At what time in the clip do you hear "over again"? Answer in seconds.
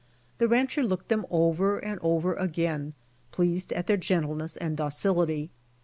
2.01-2.95